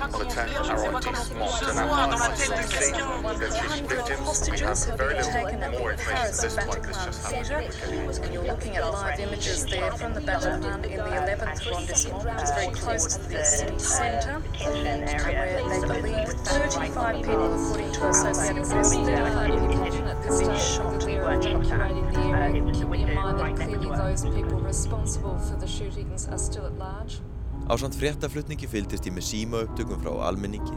[0.01, 4.49] on the 10th arrondissement de la There's victims.
[4.51, 6.83] We have very little more information at this point.
[6.83, 8.33] This just happened.
[8.33, 12.51] You're looking at live images there from the battlefield in the 11th arrondissement, which is
[12.51, 18.93] very close to the city centre, where they believe 35 people, according to Associated Press,
[18.93, 21.05] 35 people have been shot shot.
[21.05, 22.61] We were evacuating the area.
[22.73, 27.21] Keep in mind that clearly those people responsible for the shootings are still at large.
[27.69, 30.73] Á samt fréttaflutningi fylgdist ég með síma upptökum frá almenningi,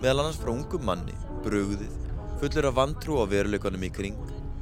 [0.00, 1.92] meðal annars frá ungum manni, brugðið,
[2.40, 4.16] fullur af vantrú á veruleikonum í kring,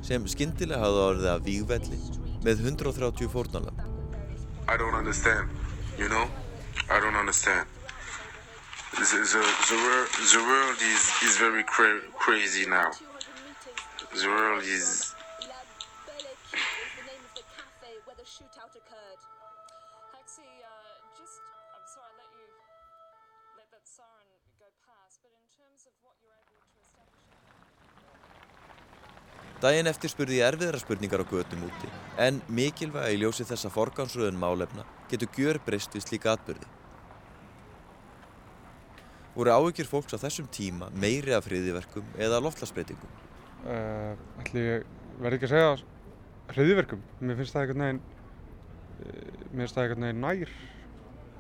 [0.09, 2.00] sem skyndilega hafði orðið af vígvelli
[2.46, 3.94] með 130 fórnarlöfn.
[4.66, 5.50] I don't understand,
[5.98, 6.26] you know?
[6.90, 7.76] I don't understand.
[8.96, 12.90] The, the, the, world, the world is, is very cra crazy now.
[14.14, 15.14] The world is...
[29.61, 34.40] Daginn eftir spurði ég erfiðra spurningar á götum úti, en mikilvæg í ljósi þessa forgansröðun
[34.40, 36.86] málefna getur gjör breyst við slíka atbyrði.
[39.37, 43.11] Voru áhyggjur fólks á þessum tíma meiri af hriðiverkum eða loftlagsbreytingum?
[43.66, 44.87] Uh, ætli ég
[45.20, 45.75] verði ekki að segja
[46.55, 47.03] hriðiverkum.
[47.20, 48.01] Mér finnst það eitthvað neginn,
[49.53, 50.55] mér finnst það eitthvað neginn nær.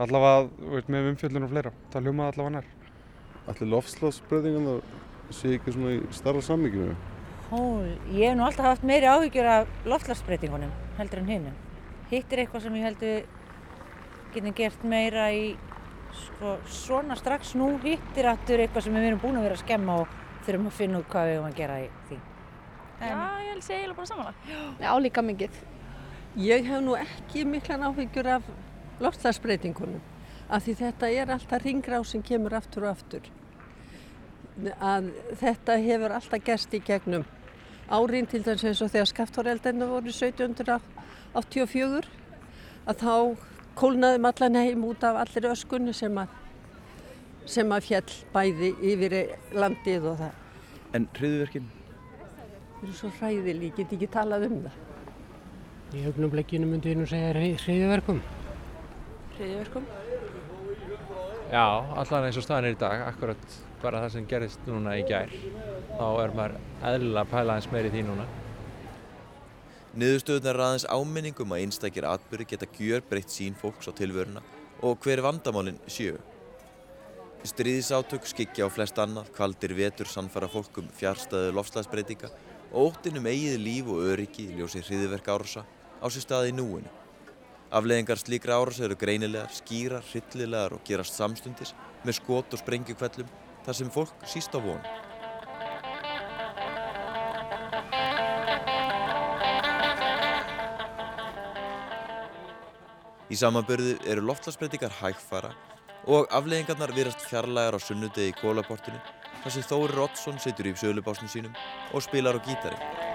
[0.04, 1.72] Allavega, veit, með umfjöldun og fleira.
[1.94, 2.72] Það hljómaði allavega nær.
[3.46, 6.96] Ætli loftslagsbreytingan það sé ekki svona í starra sammyggjum?
[7.46, 7.60] Hó,
[8.10, 11.56] ég hef nú alltaf haft meiri áhyggjur af loftlagsbreytingunum heldur en hinnum.
[12.10, 13.32] Hitt er eitthvað sem ég heldur
[14.34, 15.54] getum gert meira í
[16.20, 17.68] sko, svona strax nú.
[17.84, 20.76] Hitt er aftur eitthvað sem við erum búin að vera að skemma og þurfum að
[20.80, 22.18] finna út hvað við erum að gera í því.
[22.96, 23.08] En...
[23.08, 24.36] Já, ég held að segja eiginlega bara samanlega.
[24.80, 25.62] Já, líka mikið.
[26.46, 28.42] Ég hef nú ekki miklan áhyggjur af
[29.00, 30.04] loftlagsbreytingunum
[30.46, 33.24] af því þetta er alltaf ringrá sem kemur aftur og aftur.
[34.80, 37.24] Að þetta hefur alltaf gerst í gegnum
[37.90, 42.08] árin til dæmis eins og þegar skaftoreldendu voru 1784
[42.86, 43.14] að þá
[43.76, 46.32] kólnaðum allan heim út af allir öskunni sem að,
[47.44, 49.16] sem að fjall bæði yfir
[49.56, 50.40] landið og það.
[50.96, 51.68] En hriðverkinn?
[52.16, 54.80] Það eru svo hræðileg, ég get ekki talað um það.
[55.96, 58.18] Í augnumleikinu myndi ég nú segja hriðverkum.
[59.36, 59.86] Hriðverkum?
[61.46, 61.66] Já,
[62.02, 65.30] allan eins og staðan er í dag, akkurat bara það sem gerist núna í gær
[65.30, 66.56] þá er maður
[66.90, 68.26] eðlilega að pæla eins meiri því núna.
[69.96, 74.42] Niðurstöðunar aðeins áminningum að einstakir atbyrði geta gjör breytt sín fólks á tilvöruna
[74.84, 76.18] og hver vandamálinn sjöu.
[77.48, 82.28] Stríðisátök skikja á flest annað, kvaldir vetur sannfara fólkum fjárstæðu lofslagsbreytinga
[82.74, 86.92] og óttinum eigið líf og öryggi ljósi hriðiverk árasa á sér staði núinu.
[87.72, 91.72] Afleðingar slíkra árasa eru greinilegar, skýrar, hryllilegar og gerast samstundis
[92.04, 93.32] með skot og sprengjukvellum
[93.64, 95.05] þar sem fólk síst á vonu.
[103.26, 105.50] Í samanbyrðu eru loftlagsbreytingar hægfara
[106.06, 109.00] og afleðingarnar virast fjarlægar á sunnudegi í kólaportinu
[109.42, 111.58] þar sem Þóri Roddsson situr í sölubásnum sínum
[111.90, 113.05] og spilar á gítari.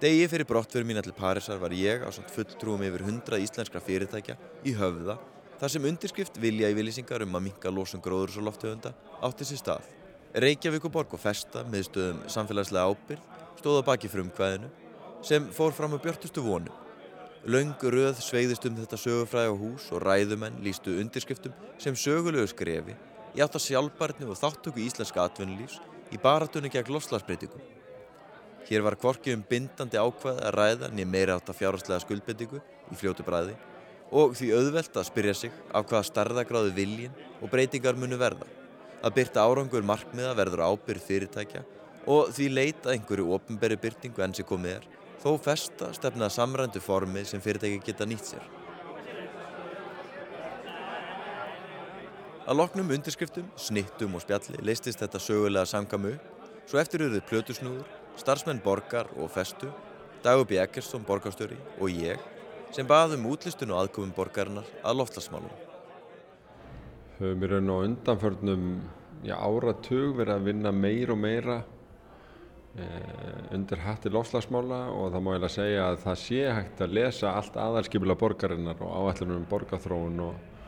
[0.00, 4.32] Degi fyrir brottfyrir mín allir Parísar var ég á samt fulltrúum yfir 100 íslenskra fyrirtækja
[4.64, 5.18] í höfða
[5.60, 9.58] þar sem undirskrift vilja í vilísingar um að minka losum gróður og loftöfunda átti sér
[9.60, 9.90] stað.
[10.40, 13.26] Reykjavíkuborg og Festa miðstöðum samfélagslega ábyrð
[13.58, 14.70] stóða baki frumkvæðinu
[15.20, 16.72] sem fór fram á björtustu vonu.
[17.44, 22.96] Laung röð sveiðist um þetta sögufræða hús og ræðumenn lístu undirskriftum sem sögulegu skrefi
[23.36, 25.76] í átt að sjálfbarni og þáttöku íslenska atvinnulífs
[26.08, 27.79] í baratunni gegn loslagsbreytingum.
[28.68, 32.98] Hér var kvorki um bindandi ákvað að ræða niður meira átt að fjárhastlega skuldbendingu í
[32.98, 33.56] fljótu bræði
[34.10, 38.46] og því auðvelt að spyrja sig af hvaða starðagráðu viljin og breytingar munu verða.
[39.00, 41.62] Að byrta árangur markmiða verður ábyrð fyrirtækja
[42.10, 44.88] og því leita einhverju ofnberi byrtingu enn sem komið er
[45.22, 48.44] þó festa stefnaða samrændu formi sem fyrirtæki geta nýtt sér.
[52.50, 56.16] Að loknum undirskriftum, snittum og spjalli leistist þetta sögulega samkamu
[56.66, 59.70] svo eftir auðvitað plötusnúður starfsmenn Borgar og Festu,
[60.24, 60.58] Dagur B.
[60.60, 62.20] Ekkersson, borgarstjóri og ég
[62.74, 65.52] sem baðum útlistun og aðkomum borgarinnar að loftlagsmálum.
[67.18, 68.66] Höfum við raun og undanförnum
[69.26, 71.56] já, áratug verið að vinna meir og meira
[72.76, 76.96] eh, undir hatti loftlagsmála og það má ég lega segja að það sé hægt að
[77.00, 80.59] lesa allt aðalskipila borgarinnar og áætlunum um borgarþróun og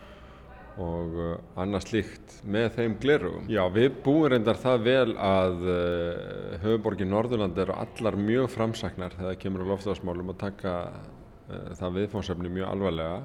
[0.80, 3.48] og uh, annað slíkt með þeim glerugum.
[3.52, 9.32] Já, við búum reyndar það vel að uh, höfuborgin Norðurland eru allar mjög framsaknar þegar
[9.32, 13.20] það kemur á loftafsmálum og taka uh, það viðfónsefni mjög alvarlega.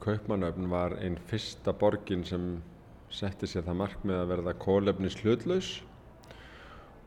[0.00, 2.56] Kaupmannöfn var einn fyrsta borgin sem
[3.12, 5.70] setti sér það markmið að verða kólefnis hlutlaus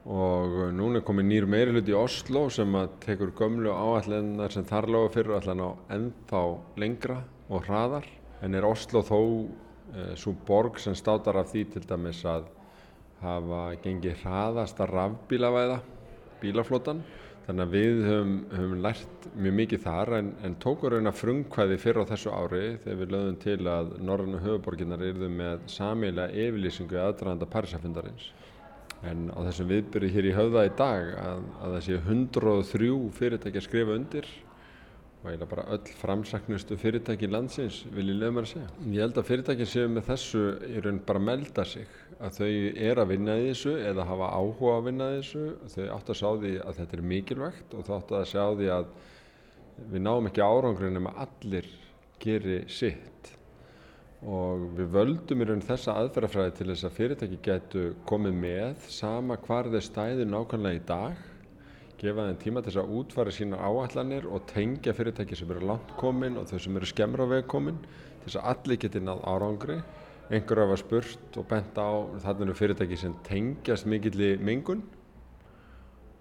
[0.04, 4.66] og núna er komið nýr meiri hlut í Oslo sem að tekur gömlu áallennar sem
[4.68, 6.42] þar lágur fyrir allan á ennþá
[6.84, 8.10] lengra og hraðar
[8.44, 9.20] en er Oslo þó
[10.20, 12.48] svo borg sem státar af því til dæmis að
[13.24, 15.82] hafa gengið hraðast að rafbílavæða
[16.42, 17.04] bílaflótan
[17.44, 21.80] þannig að við höfum, höfum lært mjög mikið þar en, en tókur raun að frumkvæði
[21.82, 27.00] fyrr á þessu ári þegar við lögðum til að Norrannu höfuborginnar yrðu með samilega yfirlýsingu
[27.04, 28.30] aðdraðanda Parísafundarins
[29.04, 33.60] en á þessum viðbyrju hér í höfða í dag að, að það sé 103 fyrirtæki
[33.60, 34.30] að skrifa undir
[35.24, 38.72] og eiginlega bara öll framsaknustu fyrirtæki landsins vil ég lögum að segja.
[38.92, 41.94] Ég held að fyrirtæki séu með þessu í raun bara að melda sig.
[42.20, 42.50] Að þau
[42.90, 45.46] er að vinna í þessu eða hafa áhuga að vinna í þessu.
[45.76, 48.70] Þau átt að sjá því að þetta er mikilvægt og þau átt að sjá því
[48.76, 48.92] að
[49.94, 51.72] við náum ekki árangurinn nema allir
[52.24, 53.34] geri sitt.
[54.28, 59.40] Og við völdum í raun þessa aðferðafræði til þess að fyrirtæki getu komið með sama
[59.48, 61.30] hvar þeir stæði nákvæmlega í dag
[62.04, 65.94] gefa þeim tíma til þess að útfæra sína áallanir og tengja fyrirtæki sem eru langt
[66.00, 69.78] komin og þau sem eru skemmra veg komin til þess að allir geti náð árangri.
[70.34, 71.92] Einhver hafa spurt og bent á
[72.26, 74.84] þarna eru fyrirtæki sem tengjast mikill í mingun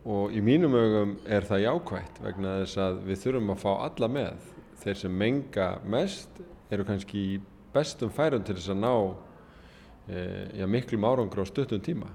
[0.06, 4.10] og í mínum augum er það jákvægt vegna þess að við þurfum að fá alla
[4.20, 4.48] með.
[4.82, 6.42] Þeir sem menga mest
[6.74, 7.36] eru kannski í
[7.74, 8.94] bestum færum til þess að ná
[10.06, 10.18] e,
[10.58, 12.10] já, miklum árangur á stuttum tíma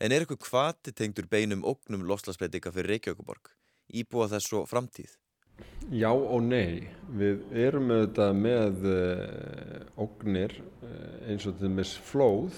[0.00, 3.50] En er eitthvað hvati tengdur beinum ógnum lofslagsbreytinga fyrir Reykjavíkuborg,
[4.00, 5.10] íbúa þess og framtíð?
[5.92, 6.86] Já og nei.
[7.20, 12.56] Við erum auðvitað með uh, ógnir uh, eins og til dæmis flóð.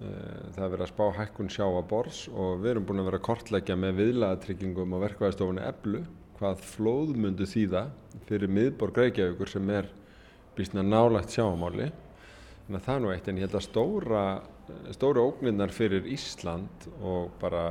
[0.00, 3.26] Uh, það er verið að spá hækkun sjáabors og við erum búin að vera að
[3.28, 6.00] kortleggja með viðlagatryggingum og verkvæðastofunni eblu
[6.38, 7.84] hvað flóð myndu þýða
[8.24, 9.92] fyrir miðborg Reykjavíkur sem er
[10.56, 11.92] býstna nálagt sjáamáli.
[12.64, 14.26] Þannig að það er nú eitt en ég held að stóra
[14.94, 17.64] stóru ógnirnar fyrir Ísland og bara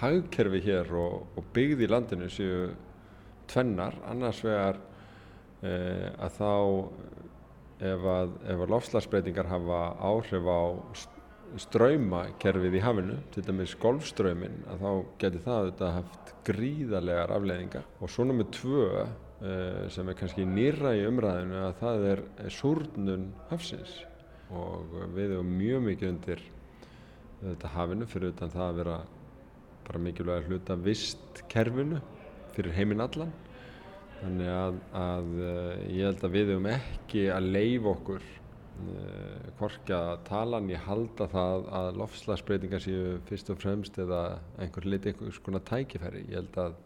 [0.00, 2.70] hagkerfi hér og, og byggði í landinu séu
[3.50, 4.78] tvennar, annars vegar
[5.66, 6.52] eh, að þá
[7.90, 9.80] ef að, að lofslagsbreytingar hafa
[10.10, 10.62] áhrif á
[11.60, 14.90] ströymakerfið í hafinu, til dæmis golfströymin, að þá
[15.22, 17.88] getur það auðvitað haft gríðarlegar afleiðingar.
[17.98, 22.24] Og svo nummið tvö eh, sem er kannski nýra í umræðinu að það er
[22.54, 23.98] súrnun hafsins
[24.56, 26.42] og við hefum mjög mikið undir
[27.40, 28.96] þetta hafinu fyrir utan það að vera
[29.86, 32.00] bara mikilvæg hluta vistkerfinu
[32.54, 33.32] fyrir heiminn allan.
[34.20, 39.94] Þannig að, að eh, ég held að við hefum ekki að leif okkur uh, hvorki
[39.96, 44.22] að tala en ég halda það að lofslagsbreytingar séu fyrst og fremst eða
[44.60, 46.26] einhver liti einhvers konar tækifæri.
[46.28, 46.76] Ég held að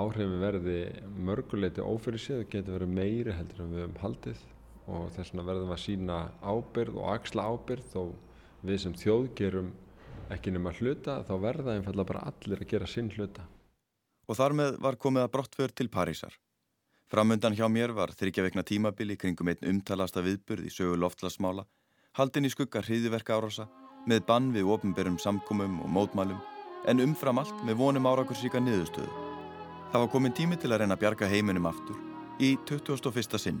[0.00, 0.80] áhrifin verði
[1.28, 4.42] mörguleiti ófyrir séð og getur verið meiri heldur en við hefum haldið
[4.88, 8.12] og þess vegna verðum við að sína ábyrð og axla ábyrð og
[8.66, 9.72] við sem þjóð gerum
[10.30, 13.46] ekki nema hluta þá verða einfallega bara allir að gera sinn hluta.
[14.30, 16.36] Og þar með var komið að brottför til Parísar.
[17.10, 21.64] Framöndan hjá mér var þryggja vekna tímabili kringum einn umtalasta viðburð í sögu loftlasmála,
[22.14, 23.66] haldin í skugga hriðiverka árása,
[24.06, 26.38] með bann við ofnberum samkomum og mótmælum,
[26.86, 29.10] en umfram allt með vonum árakursíka niðurstöðu.
[29.90, 31.98] Það var komin tími til að reyna að bjarga heiminum aftur
[32.38, 33.38] í 21.
[33.42, 33.58] sinn.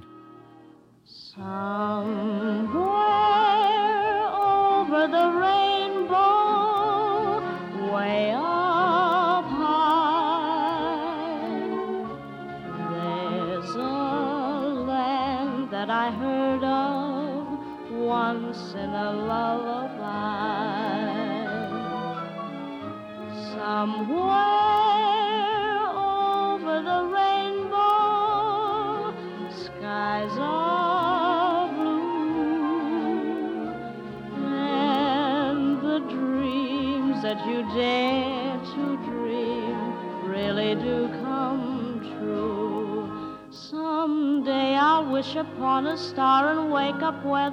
[1.40, 2.68] Somewhere
[4.28, 5.59] over the rainbow,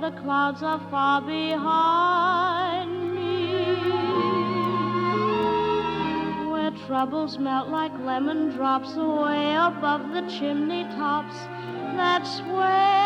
[0.09, 3.65] the clouds are far behind me.
[6.49, 11.35] Where troubles melt like lemon drops away above the chimney tops.
[11.97, 12.96] That's where